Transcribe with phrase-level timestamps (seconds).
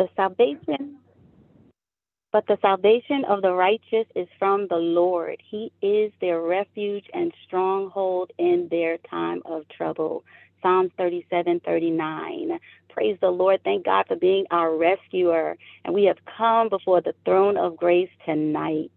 [0.00, 0.96] the salvation
[2.32, 5.42] but the salvation of the righteous is from the Lord.
[5.44, 10.24] He is their refuge and stronghold in their time of trouble.
[10.62, 12.60] Psalms 37 39.
[12.88, 13.60] Praise the Lord.
[13.64, 15.56] Thank God for being our rescuer.
[15.84, 18.92] And we have come before the throne of grace tonight.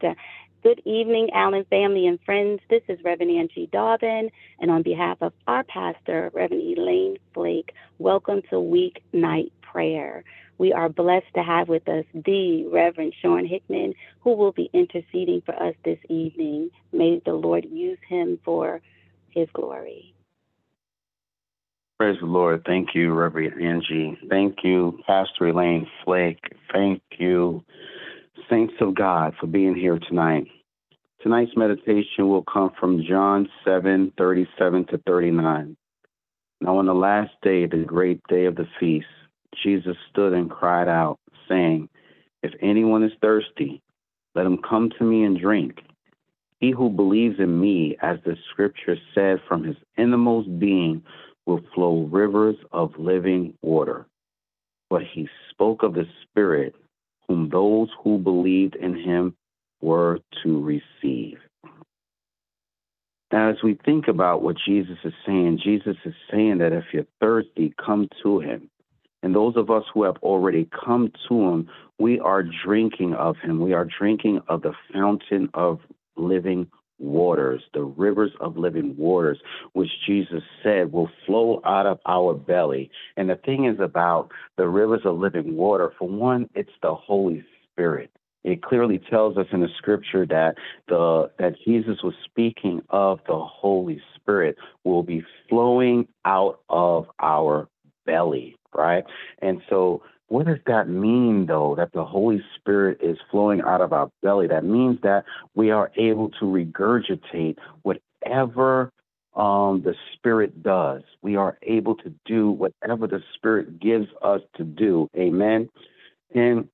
[0.63, 2.61] Good evening, Allen family and friends.
[2.69, 4.29] This is Reverend Angie Dobbin,
[4.59, 10.23] and on behalf of our pastor, Reverend Elaine Flake, welcome to weeknight prayer.
[10.57, 15.41] We are blessed to have with us the Reverend Sean Hickman, who will be interceding
[15.45, 16.69] for us this evening.
[16.91, 18.81] May the Lord use him for
[19.29, 20.13] his glory.
[21.99, 22.63] Praise the Lord.
[22.65, 24.17] Thank you, Reverend Angie.
[24.29, 26.43] Thank you, Pastor Elaine Flake.
[26.71, 27.63] Thank you,
[28.49, 30.47] saints of God, for being here tonight.
[31.21, 35.77] Tonight's meditation will come from John 7 37 to 39.
[36.59, 39.07] Now, on the last day, the great day of the feast,
[39.61, 41.89] Jesus stood and cried out, saying,
[42.41, 43.81] If anyone is thirsty,
[44.35, 45.81] let him come to me and drink.
[46.59, 51.03] He who believes in me, as the scripture said, from his innermost being
[51.45, 54.05] will flow rivers of living water.
[54.89, 56.75] But he spoke of the Spirit,
[57.27, 59.35] whom those who believed in him
[59.81, 61.37] were to receive.
[63.31, 67.07] Now, as we think about what Jesus is saying, Jesus is saying that if you're
[67.19, 68.69] thirsty, come to him.
[69.23, 73.59] And those of us who have already come to him, we are drinking of him.
[73.59, 75.79] We are drinking of the fountain of
[76.15, 76.67] living
[76.99, 79.39] waters, the rivers of living waters,
[79.73, 82.91] which Jesus said will flow out of our belly.
[83.17, 87.43] And the thing is about the rivers of living water, for one, it's the Holy
[87.71, 88.11] Spirit.
[88.43, 90.55] It clearly tells us in the scripture that
[90.89, 97.69] the that Jesus was speaking of the Holy Spirit will be flowing out of our
[98.05, 99.03] belly, right?
[99.39, 103.93] And so what does that mean, though, that the Holy Spirit is flowing out of
[103.93, 104.47] our belly?
[104.47, 108.91] That means that we are able to regurgitate whatever
[109.35, 111.03] um, the Spirit does.
[111.21, 115.07] We are able to do whatever the Spirit gives us to do.
[115.15, 115.69] Amen.
[116.33, 116.67] And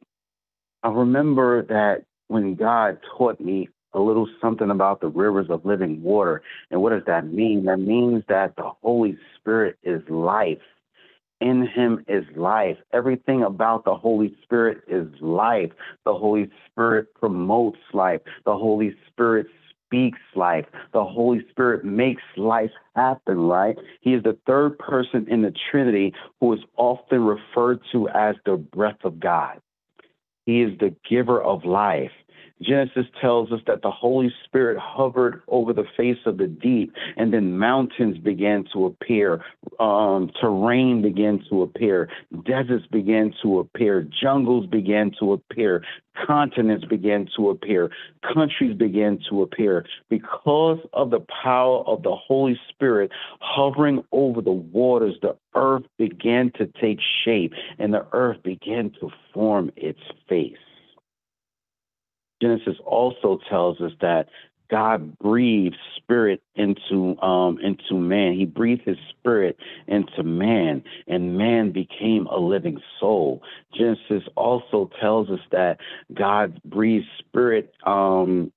[0.84, 6.02] I remember that when God taught me a little something about the rivers of living
[6.02, 6.42] water.
[6.70, 7.66] And what does that mean?
[7.66, 10.60] That means that the Holy Spirit is life
[11.42, 12.78] in him is life.
[12.94, 15.72] Everything about the Holy Spirit is life.
[16.06, 18.22] The Holy Spirit promotes life.
[18.46, 19.48] The Holy Spirit
[19.86, 20.66] speaks life.
[20.94, 23.78] The Holy Spirit makes life happen, right?
[24.02, 28.58] He is the third person in the Trinity who is often referred to as the
[28.58, 29.60] breath of God.
[30.46, 32.12] He is the giver of life.
[32.62, 37.34] Genesis tells us that the Holy Spirit hovered over the face of the deep, and
[37.34, 39.44] then mountains began to appear,
[39.80, 42.10] um, terrain began to appear,
[42.46, 45.84] deserts began to appear, jungles began to appear,
[46.28, 47.90] continents began to appear,
[48.34, 49.86] countries began to appear.
[50.10, 56.52] Because of the power of the Holy Spirit hovering over the waters, the earth began
[56.58, 60.58] to take shape, and the earth began to form its face.
[62.42, 64.28] Genesis also tells us that
[64.70, 68.34] God breathed spirit into um, into man.
[68.34, 69.58] He breathed his spirit
[69.88, 73.42] into man, and man became a living soul.
[73.76, 75.80] Genesis also tells us that
[76.14, 78.52] God breathed spirit um,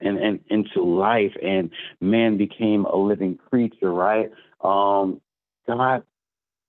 [0.00, 1.70] and, and into life, and
[2.00, 3.92] man became a living creature.
[3.92, 4.30] Right?
[4.62, 5.20] Um,
[5.66, 6.04] God,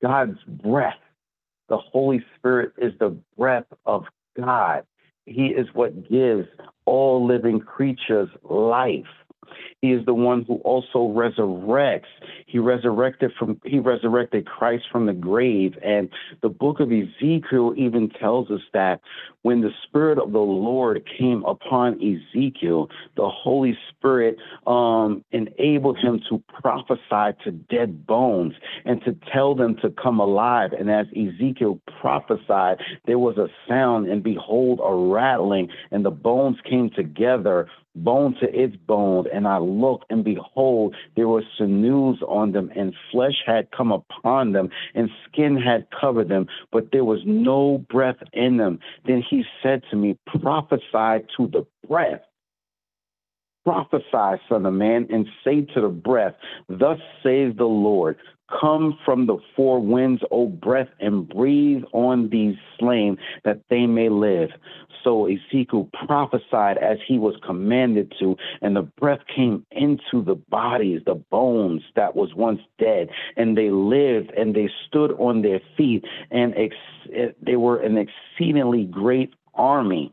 [0.01, 0.97] God's breath,
[1.69, 4.05] the Holy Spirit is the breath of
[4.35, 4.85] God.
[5.27, 6.47] He is what gives
[6.85, 9.05] all living creatures life.
[9.81, 12.03] He is the one who also resurrects.
[12.47, 15.77] He resurrected from he resurrected Christ from the grave.
[15.83, 16.09] And
[16.41, 19.01] the book of Ezekiel even tells us that
[19.41, 26.21] when the Spirit of the Lord came upon Ezekiel, the Holy Spirit um, enabled him
[26.29, 28.53] to prophesy to dead bones
[28.85, 30.71] and to tell them to come alive.
[30.71, 36.57] And as Ezekiel prophesied, there was a sound, and behold, a rattling, and the bones
[36.63, 37.67] came together
[38.03, 42.93] bone to its bone, and I looked, and behold, there were sinews on them, and
[43.11, 48.17] flesh had come upon them, and skin had covered them, but there was no breath
[48.33, 48.79] in them.
[49.05, 52.21] Then he said to me, Prophesy to the breath.
[53.65, 56.35] Prophesy, son of man, and say to the breath,
[56.69, 58.17] Thus says the Lord,
[58.49, 64.09] Come from the four winds, O breath, and breathe on these slain that they may
[64.09, 64.51] live.
[65.03, 71.01] so Ezekiel prophesied as he was commanded to, and the breath came into the bodies,
[71.05, 73.07] the bones that was once dead,
[73.37, 76.75] and they lived and they stood on their feet, and ex-
[77.13, 80.11] eh, they were an exceedingly great army.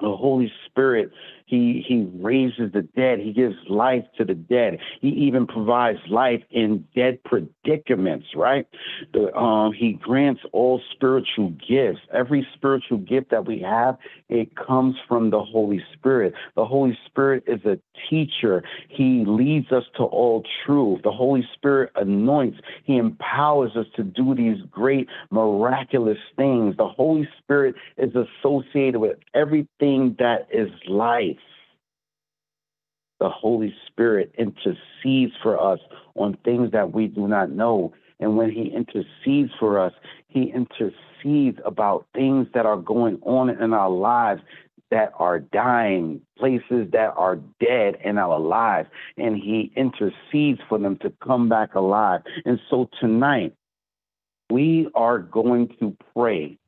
[0.00, 1.10] The Holy Spirit
[1.46, 3.20] he he raises the dead.
[3.20, 4.78] He gives life to the dead.
[5.00, 8.26] He even provides life in dead predicaments.
[8.34, 8.66] Right?
[9.12, 12.00] The, um, he grants all spiritual gifts.
[12.12, 13.96] Every spiritual gift that we have,
[14.28, 16.34] it comes from the Holy Spirit.
[16.56, 17.78] The Holy Spirit is a
[18.10, 18.64] teacher.
[18.88, 21.02] He leads us to all truth.
[21.04, 22.58] The Holy Spirit anoints.
[22.84, 26.76] He empowers us to do these great miraculous things.
[26.76, 31.35] The Holy Spirit is associated with everything that is life
[33.18, 35.80] the Holy Spirit intercedes for us
[36.14, 37.92] on things that we do not know.
[38.20, 39.92] And when He intercedes for us,
[40.28, 44.42] He intercedes about things that are going on in our lives
[44.90, 48.88] that are dying, places that are dead in our lives.
[49.16, 52.22] And He intercedes for them to come back alive.
[52.44, 53.54] And so tonight,
[54.50, 56.58] we are going to pray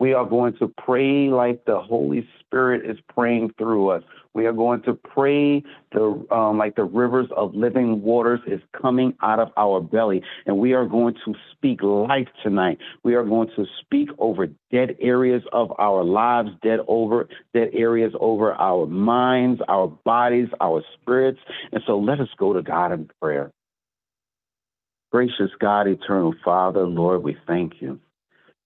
[0.00, 4.02] we are going to pray like the Holy Spirit is praying through us.
[4.34, 9.14] We are going to pray the um, like the rivers of living waters is coming
[9.22, 12.78] out of our belly, and we are going to speak life tonight.
[13.04, 18.12] We are going to speak over dead areas of our lives, dead over dead areas
[18.18, 21.38] over our minds, our bodies, our spirits.
[21.70, 23.52] And so, let us go to God in prayer.
[25.12, 28.00] Gracious God, eternal Father, Lord, we thank you.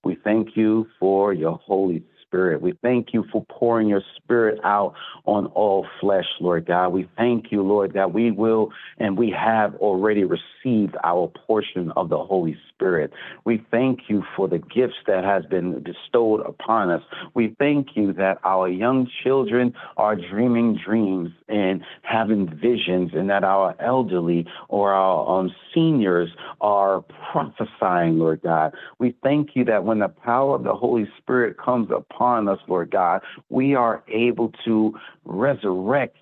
[0.02, 2.60] We thank you for your Holy Spirit.
[2.60, 4.94] We thank you for pouring your Spirit out
[5.24, 6.90] on all flesh, Lord God.
[6.90, 8.12] We thank you, Lord, God.
[8.12, 13.12] we will and we have already received our portion of the Holy Spirit.
[13.44, 17.02] We thank you for the gifts that has been bestowed upon us.
[17.34, 23.42] We thank you that our young children are dreaming dreams and having visions, and that
[23.42, 26.30] our elderly or our um, seniors
[26.60, 27.02] are
[27.32, 28.74] prophesying, Lord God.
[29.00, 32.92] We thank you that when the power of the Holy Spirit comes upon us, Lord
[32.92, 34.94] God, we are able to
[35.24, 36.16] resurrect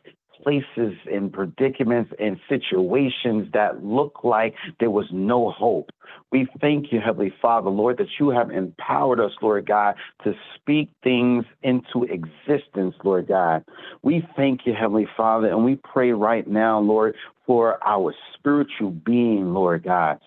[0.46, 5.90] places and predicaments and situations that look like there was no hope.
[6.30, 10.88] We thank you, Heavenly Father, Lord, that you have empowered us, Lord God, to speak
[11.02, 13.64] things into existence, Lord God.
[14.02, 19.52] We thank you, Heavenly Father, and we pray right now, Lord, for our spiritual being,
[19.52, 20.20] Lord God.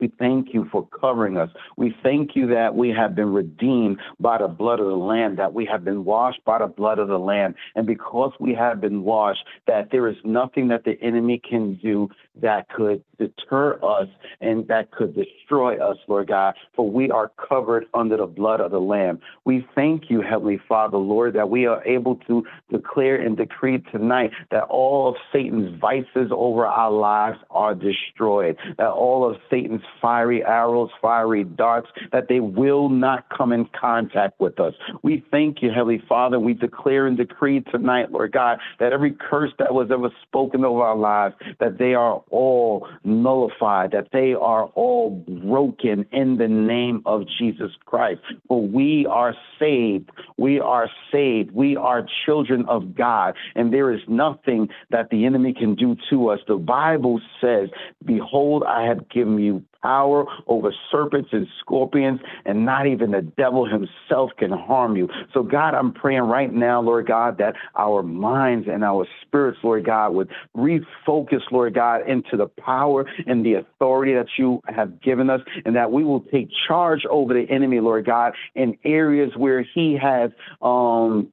[0.00, 1.50] We thank you for covering us.
[1.76, 5.54] We thank you that we have been redeemed by the blood of the Lamb, that
[5.54, 7.54] we have been washed by the blood of the Lamb.
[7.74, 12.10] And because we have been washed, that there is nothing that the enemy can do
[12.40, 14.08] that could deter us
[14.40, 18.70] and that could destroy us, Lord God, for we are covered under the blood of
[18.70, 19.20] the Lamb.
[19.44, 24.30] We thank you, Heavenly Father, Lord, that we are able to declare and decree tonight
[24.50, 30.44] that all of Satan's vices over our lives are destroyed, that all of Satan's fiery
[30.44, 34.74] arrows, fiery darts, that they will not come in contact with us.
[35.02, 36.38] We thank you, Heavenly Father.
[36.38, 40.82] We declare and decree tonight, Lord God, that every curse that was ever spoken over
[40.82, 47.02] our lives, that they are all nullified, that they are all broken in the name
[47.06, 48.20] of Jesus Christ.
[48.48, 50.10] For we are saved.
[50.36, 51.52] We are saved.
[51.52, 56.28] We are children of God, and there is nothing that the enemy can do to
[56.28, 56.40] us.
[56.46, 57.70] The Bible says,
[58.04, 63.66] Behold, I have given you power over serpents and scorpions, and not even the devil
[63.66, 65.08] himself can harm you.
[65.32, 69.84] So, God, I'm praying right now, Lord God, that our minds and our spirits, Lord
[69.84, 75.30] God, would refocus, Lord God, into the power and the authority that you have given
[75.30, 79.62] us, and that we will take charge over the enemy, Lord God, in areas where
[79.62, 80.30] he has
[80.62, 81.32] um,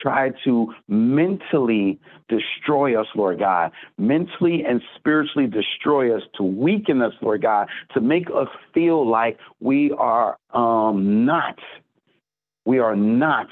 [0.00, 7.12] try to mentally destroy us, Lord God, mentally and spiritually destroy us, to weaken us,
[7.20, 11.58] Lord God, to make us feel like we are um, not,
[12.64, 13.48] we are not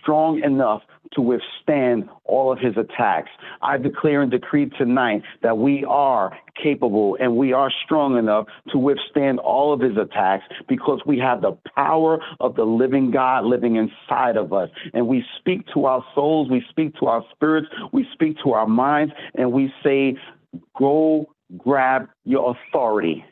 [0.00, 3.30] strong enough to withstand all of his attacks.
[3.62, 8.78] I declare and decree tonight that we are capable and we are strong enough to
[8.78, 13.76] withstand all of his attacks because we have the power of the living God living
[13.76, 14.70] inside of us.
[14.92, 18.66] And we speak to our souls, we speak to our spirits, we speak to our
[18.66, 20.16] minds, and we say,
[20.78, 21.26] Go
[21.58, 23.24] grab your authority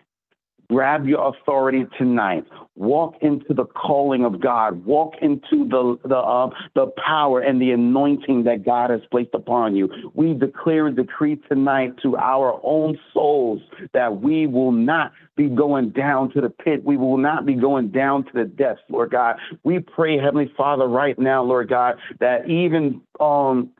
[0.68, 2.44] grab your authority tonight.
[2.74, 4.84] Walk into the calling of God.
[4.84, 9.74] Walk into the the uh, the power and the anointing that God has placed upon
[9.76, 9.88] you.
[10.14, 15.90] We declare and decree tonight to our own souls that we will not be going
[15.90, 16.84] down to the pit.
[16.84, 19.36] We will not be going down to the depths, Lord God.
[19.64, 23.70] We pray, Heavenly Father, right now, Lord God, that even um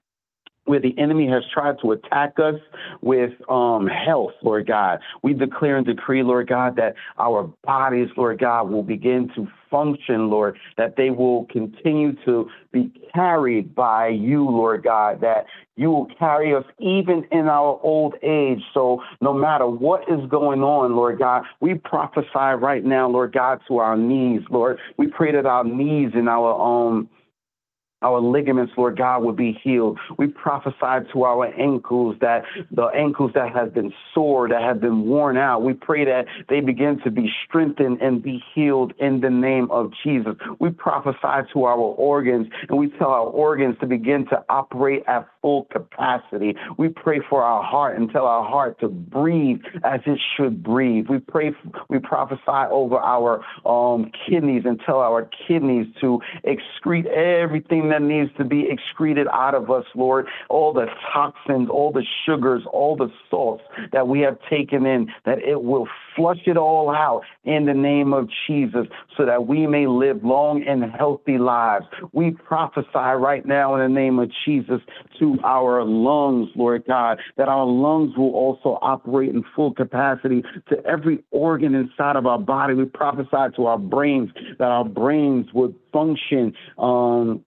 [0.66, 2.60] where the enemy has tried to attack us
[3.00, 5.00] with um, health, Lord God.
[5.22, 10.30] We declare and decree, Lord God, that our bodies, Lord God, will begin to function,
[10.30, 15.46] Lord, that they will continue to be carried by you, Lord God, that
[15.76, 18.62] you will carry us even in our old age.
[18.72, 23.60] So no matter what is going on, Lord God, we prophesy right now, Lord God,
[23.68, 24.78] to our knees, Lord.
[24.96, 27.08] We pray that our knees and our um
[28.06, 29.98] our ligaments, Lord God, will be healed.
[30.16, 35.06] We prophesy to our ankles that the ankles that have been sore, that have been
[35.06, 39.30] worn out, we pray that they begin to be strengthened and be healed in the
[39.30, 40.34] name of Jesus.
[40.60, 45.28] We prophesy to our organs and we tell our organs to begin to operate at
[45.42, 46.54] full capacity.
[46.78, 51.06] We pray for our heart and tell our heart to breathe as it should breathe.
[51.08, 51.52] We pray,
[51.88, 58.30] we prophesy over our um, kidneys and tell our kidneys to excrete everything that needs
[58.36, 60.26] to be excreted out of us, Lord.
[60.50, 63.62] All the toxins, all the sugars, all the salts
[63.92, 68.12] that we have taken in, that it will flush it all out in the name
[68.12, 68.86] of Jesus
[69.16, 71.86] so that we may live long and healthy lives.
[72.12, 74.80] We prophesy right now in the name of Jesus
[75.18, 80.84] to our lungs, Lord God, that our lungs will also operate in full capacity to
[80.84, 82.74] every organ inside of our body.
[82.74, 87.42] We prophesy to our brains that our brains would function um,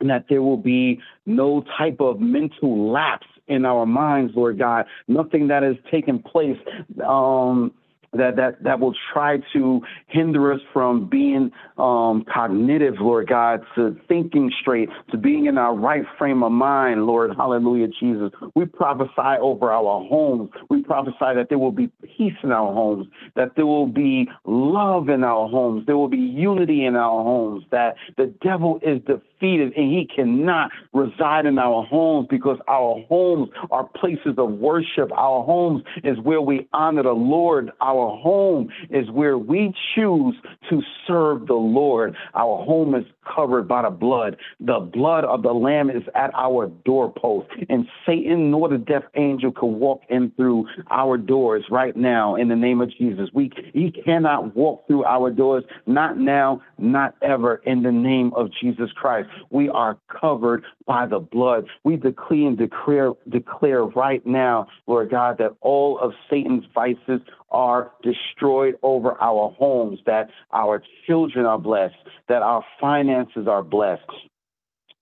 [0.00, 4.86] and that there will be no type of mental lapse in our minds, Lord God.
[5.08, 6.58] Nothing that has taken place
[7.06, 7.72] um,
[8.12, 13.96] that that that will try to hinder us from being um, cognitive, Lord God, to
[14.08, 17.32] thinking straight, to being in our right frame of mind, Lord.
[17.36, 18.30] Hallelujah, Jesus.
[18.54, 20.50] We prophesy over our homes.
[20.68, 25.08] We prophesy that there will be peace in our homes, that there will be love
[25.08, 29.72] in our homes, there will be unity in our homes, that the devil is defeated
[29.76, 35.10] and he cannot reside in our homes because our homes are places of worship.
[35.12, 37.70] Our homes is where we honor the Lord.
[37.80, 40.34] Our our home is where we choose
[40.70, 42.16] to serve the Lord.
[42.34, 43.04] Our home is
[43.34, 44.36] covered by the blood.
[44.60, 47.48] The blood of the Lamb is at our doorpost.
[47.68, 52.48] And Satan nor the death angel can walk in through our doors right now in
[52.48, 53.28] the name of Jesus.
[53.32, 58.50] We he cannot walk through our doors, not now, not ever, in the name of
[58.60, 59.28] Jesus Christ.
[59.50, 61.66] We are covered by the blood.
[61.84, 67.20] We decree and declare declare right now, Lord God, that all of Satan's vices
[67.52, 71.94] are destroyed over our homes, that our children are blessed,
[72.28, 74.10] that our finances are blessed.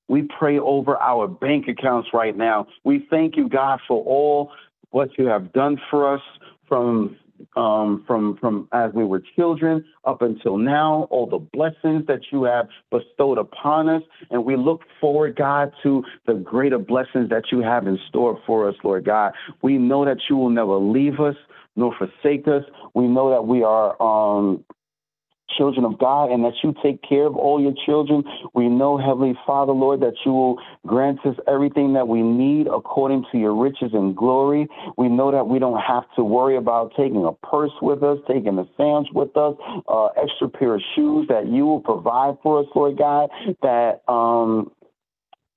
[0.09, 2.67] We pray over our bank accounts right now.
[2.85, 4.51] We thank you, God, for all
[4.91, 6.23] what you have done for us
[6.69, 7.17] from
[7.57, 12.45] um, from from as we were children up until now, all the blessings that you
[12.45, 17.61] have bestowed upon us, and we look forward, God, to the greater blessings that you
[17.61, 19.33] have in store for us, Lord God.
[19.63, 21.37] We know that you will never leave us
[21.81, 22.63] nor forsake us.
[22.95, 24.65] We know that we are um,
[25.57, 28.23] children of God and that you take care of all your children.
[28.55, 33.25] We know, Heavenly Father, Lord, that you will grant us everything that we need according
[33.33, 34.69] to your riches and glory.
[34.97, 38.59] We know that we don't have to worry about taking a purse with us, taking
[38.59, 39.57] a sandwich with us,
[39.89, 43.31] uh, extra pair of shoes that you will provide for us, Lord God,
[43.63, 44.71] that um,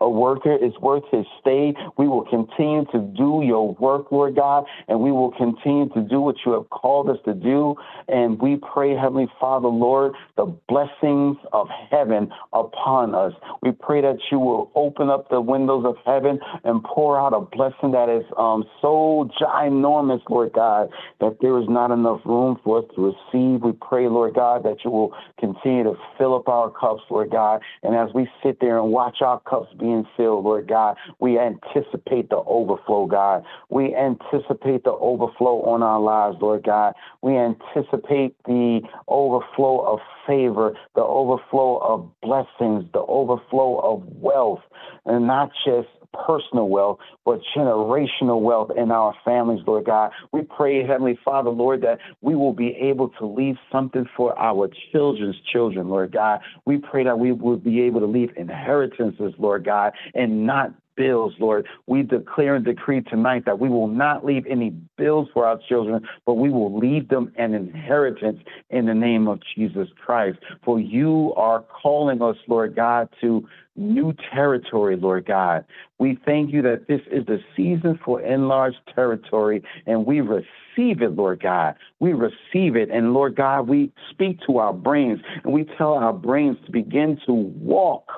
[0.03, 1.73] a worker is worth his stay.
[1.97, 6.19] We will continue to do your work, Lord God, and we will continue to do
[6.19, 7.75] what you have called us to do.
[8.09, 13.33] And we pray, Heavenly Father, Lord, the blessings of heaven upon us.
[13.61, 17.39] We pray that you will open up the windows of heaven and pour out a
[17.39, 20.89] blessing that is um, so ginormous, Lord God,
[21.21, 23.61] that there is not enough room for us to receive.
[23.61, 27.61] We pray, Lord God, that you will continue to fill up our cups, Lord God.
[27.83, 30.97] And as we sit there and watch our cups being being filled, Lord God.
[31.19, 33.43] We anticipate the overflow, God.
[33.69, 36.93] We anticipate the overflow on our lives, Lord God.
[37.21, 44.61] We anticipate the overflow of favor, the overflow of blessings, the overflow of wealth,
[45.05, 45.87] and not just
[46.25, 50.11] personal wealth, but generational wealth in our families, Lord God.
[50.31, 54.69] We pray, Heavenly Father, Lord, that we will be able to leave something for our
[54.91, 56.41] children's children, Lord God.
[56.65, 61.33] We pray that we will be able to leave inheritances, Lord God, and not bills,
[61.39, 61.67] Lord.
[61.87, 66.07] We declare and decree tonight that we will not leave any bills for our children,
[66.25, 70.39] but we will leave them an inheritance in the name of Jesus Christ.
[70.63, 75.65] For you are calling us, Lord God, to new territory, Lord God.
[75.99, 81.15] We thank you that this is the season for enlarged territory, and we receive it,
[81.15, 81.75] Lord God.
[81.99, 82.89] We receive it.
[82.91, 87.19] And Lord God, we speak to our brains and we tell our brains to begin
[87.25, 88.09] to walk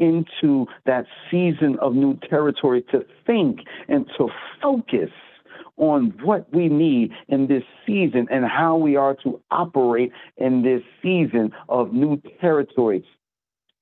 [0.00, 4.28] into that season of new territory, to think and to
[4.60, 5.10] focus
[5.76, 10.82] on what we need in this season and how we are to operate in this
[11.02, 13.04] season of new territory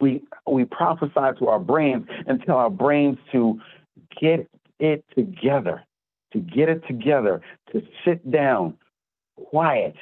[0.00, 3.60] we we prophesy to our brains and tell our brains to
[4.20, 4.48] get
[4.78, 5.82] it together,
[6.32, 7.40] to get it together,
[7.72, 8.74] to sit down,
[9.36, 9.94] quiet,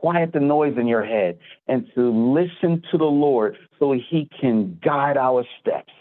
[0.00, 4.78] quiet the noise in your head, and to listen to the Lord so He can
[4.84, 5.92] guide our steps.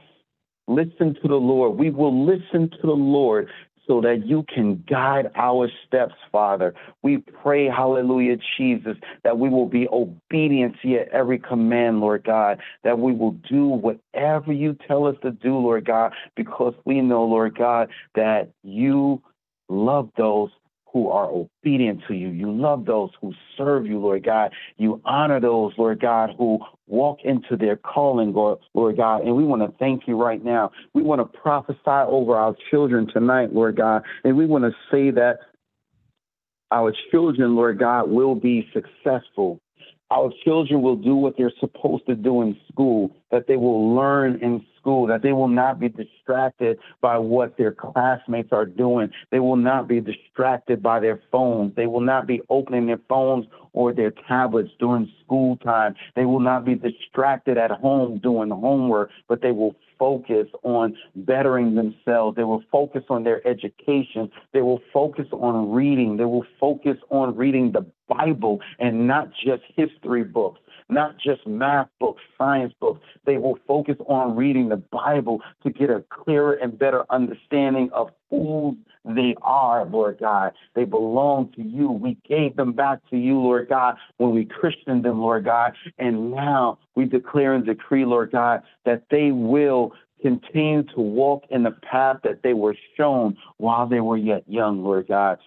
[0.68, 1.78] Listen to the Lord.
[1.78, 3.50] We will listen to the Lord
[3.88, 6.74] so that you can guide our steps, Father.
[7.02, 12.62] We pray, hallelujah, Jesus, that we will be obedient to your every command, Lord God,
[12.84, 17.26] that we will do whatever you tell us to do, Lord God, because we know,
[17.26, 19.22] Lord God, that you
[19.68, 20.52] love those
[20.94, 22.30] who are obedient to you.
[22.30, 24.52] You love those who serve you, Lord God.
[24.78, 29.22] You honor those, Lord God, who walk into their calling, Lord God.
[29.22, 30.72] And we want to thank you right now.
[30.94, 34.04] We want to prophesy over our children tonight, Lord God.
[34.24, 35.40] And we want to say that
[36.72, 39.60] our children, Lord God, will be successful.
[40.10, 44.40] Our children will do what they're supposed to do in school, that they will learn
[44.42, 49.10] in school, that they will not be distracted by what their classmates are doing.
[49.32, 51.76] They will not be distracted by their phones.
[51.76, 55.96] They will not be opening their phones or their tablets during school time.
[56.16, 61.76] They will not be distracted at home doing homework, but they will focus on bettering
[61.76, 62.36] themselves.
[62.36, 64.32] They will focus on their education.
[64.52, 66.18] They will focus on reading.
[66.18, 70.60] They will focus on reading the Bible and not just history books
[70.92, 73.00] not just math books, science books.
[73.26, 78.10] They will focus on reading the Bible to get a clearer and better understanding of
[78.30, 80.52] who they are, Lord God.
[80.76, 81.90] They belong to you.
[81.90, 85.74] We gave them back to you, Lord God, when we christened them, Lord God.
[85.98, 91.64] And now we declare and decree, Lord God, that they will continue to walk in
[91.64, 95.40] the path that they were shown while they were yet young, Lord God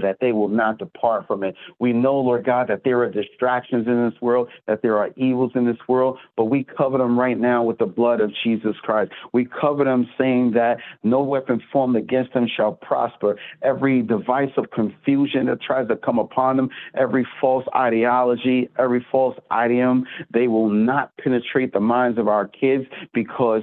[0.00, 1.54] that they will not depart from it.
[1.78, 5.52] We know, Lord God, that there are distractions in this world, that there are evils
[5.54, 9.12] in this world, but we cover them right now with the blood of Jesus Christ.
[9.32, 13.38] We cover them saying that no weapon formed against them shall prosper.
[13.62, 19.36] Every device of confusion that tries to come upon them, every false ideology, every false
[19.50, 23.62] idiom, they will not penetrate the minds of our kids because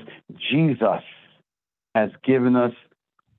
[0.51, 1.01] Jesus
[1.95, 2.73] has given us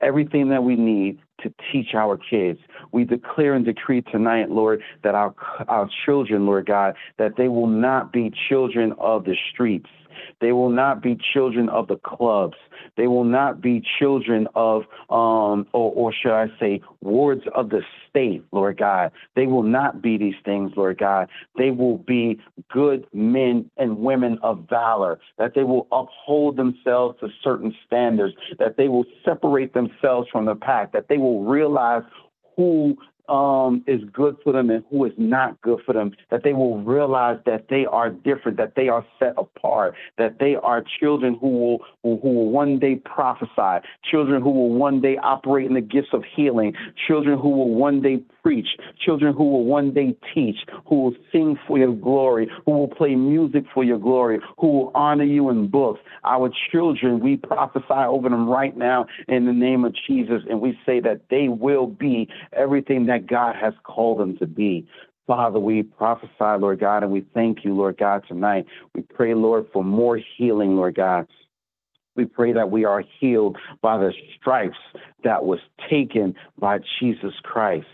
[0.01, 2.61] everything that we need to teach our kids.
[2.93, 5.35] We declare and decree tonight, Lord, that our
[5.69, 9.89] our children, Lord God, that they will not be children of the streets.
[10.41, 12.57] They will not be children of the clubs.
[12.97, 17.83] They will not be children of, um, or, or should I say, wards of the
[18.09, 19.13] state, Lord God.
[19.35, 21.29] They will not be these things, Lord God.
[21.57, 27.29] They will be good men and women of valor, that they will uphold themselves to
[27.43, 32.03] certain standards, that they will separate themselves from the pack, that they will realize
[32.57, 32.97] who
[33.29, 36.79] um, is good for them and who is not good for them, that they will
[36.83, 41.49] realize that they are different, that they are set apart, that they are children who
[41.49, 45.81] will, who, who will one day prophesy, children who will one day operate in the
[45.81, 46.75] gifts of healing,
[47.07, 48.69] children who will one day preach,
[49.01, 50.57] children who will one day teach,
[50.87, 54.93] who will sing for your glory, who will play music for your glory, who will
[54.95, 56.01] honor you in books.
[56.25, 60.79] Our children, we prophesy over them right now in the name of Jesus, and we
[60.85, 64.87] say that they will be everything that God has called them to be.
[65.27, 68.67] Father, we prophesy, Lord God, and we thank you, Lord God, tonight.
[68.95, 71.27] We pray, Lord, for more healing, Lord God.
[72.17, 74.77] We pray that we are healed by the stripes
[75.25, 75.59] that was
[75.91, 77.87] taken by Jesus Christ.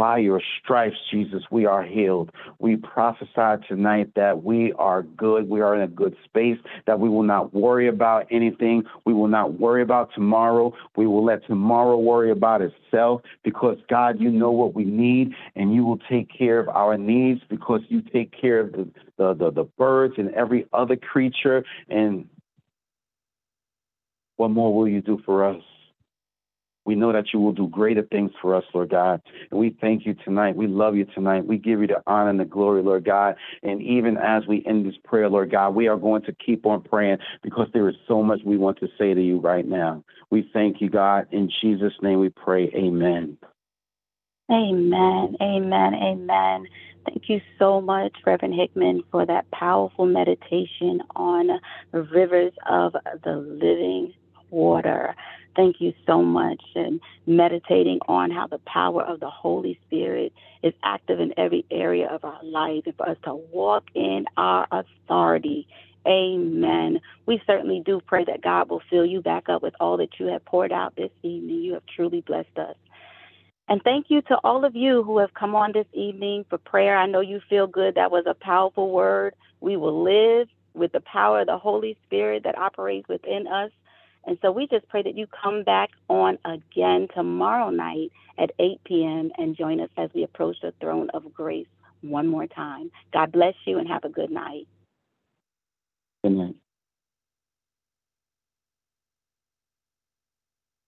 [0.00, 2.32] By your stripes, Jesus, we are healed.
[2.58, 5.46] We prophesy tonight that we are good.
[5.46, 8.84] We are in a good space, that we will not worry about anything.
[9.04, 10.72] We will not worry about tomorrow.
[10.96, 15.74] We will let tomorrow worry about itself because, God, you know what we need and
[15.74, 19.50] you will take care of our needs because you take care of the, the, the,
[19.50, 21.62] the birds and every other creature.
[21.90, 22.26] And
[24.38, 25.62] what more will you do for us?
[26.84, 29.20] We know that you will do greater things for us, Lord God.
[29.50, 30.56] And we thank you tonight.
[30.56, 31.46] We love you tonight.
[31.46, 33.36] We give you the honor and the glory, Lord God.
[33.62, 36.82] And even as we end this prayer, Lord God, we are going to keep on
[36.82, 40.02] praying because there is so much we want to say to you right now.
[40.30, 41.26] We thank you, God.
[41.30, 42.70] In Jesus' name we pray.
[42.74, 43.36] Amen.
[44.50, 45.36] Amen.
[45.40, 45.94] Amen.
[45.94, 46.66] Amen.
[47.06, 51.48] Thank you so much, Reverend Hickman, for that powerful meditation on
[51.92, 54.12] the rivers of the living
[54.50, 55.14] water.
[55.56, 56.62] Thank you so much.
[56.74, 60.32] And meditating on how the power of the Holy Spirit
[60.62, 64.66] is active in every area of our life and for us to walk in our
[64.70, 65.66] authority.
[66.06, 67.00] Amen.
[67.26, 70.26] We certainly do pray that God will fill you back up with all that you
[70.26, 71.62] have poured out this evening.
[71.62, 72.76] You have truly blessed us.
[73.68, 76.96] And thank you to all of you who have come on this evening for prayer.
[76.96, 77.94] I know you feel good.
[77.94, 79.34] That was a powerful word.
[79.60, 83.70] We will live with the power of the Holy Spirit that operates within us.
[84.26, 88.80] And so we just pray that you come back on again tomorrow night at 8
[88.84, 89.30] p.m.
[89.38, 91.66] and join us as we approach the throne of grace
[92.02, 92.90] one more time.
[93.12, 94.66] God bless you and have a good night.
[96.22, 96.54] Good night.